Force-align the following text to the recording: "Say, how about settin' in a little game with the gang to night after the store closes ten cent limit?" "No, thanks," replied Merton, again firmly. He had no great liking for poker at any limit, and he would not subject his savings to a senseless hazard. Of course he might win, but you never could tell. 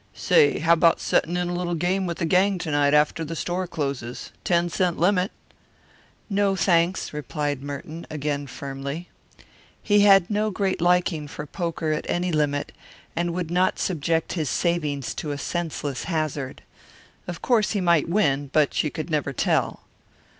"Say, 0.15 0.57
how 0.57 0.73
about 0.73 0.99
settin' 0.99 1.37
in 1.37 1.47
a 1.49 1.53
little 1.53 1.75
game 1.75 2.07
with 2.07 2.17
the 2.17 2.25
gang 2.25 2.57
to 2.57 2.71
night 2.71 2.95
after 2.95 3.23
the 3.23 3.35
store 3.35 3.67
closes 3.67 4.31
ten 4.43 4.67
cent 4.67 4.97
limit?" 4.97 5.31
"No, 6.27 6.55
thanks," 6.55 7.13
replied 7.13 7.61
Merton, 7.61 8.07
again 8.09 8.47
firmly. 8.47 9.09
He 9.83 9.99
had 9.99 10.27
no 10.27 10.49
great 10.49 10.81
liking 10.81 11.27
for 11.27 11.45
poker 11.45 11.91
at 11.91 12.09
any 12.09 12.31
limit, 12.31 12.71
and 13.15 13.29
he 13.29 13.35
would 13.35 13.51
not 13.51 13.77
subject 13.77 14.33
his 14.33 14.49
savings 14.49 15.13
to 15.13 15.29
a 15.29 15.37
senseless 15.37 16.05
hazard. 16.05 16.63
Of 17.27 17.43
course 17.43 17.73
he 17.73 17.79
might 17.79 18.09
win, 18.09 18.49
but 18.51 18.83
you 18.83 18.89
never 19.07 19.33
could 19.33 19.37
tell. 19.37 19.81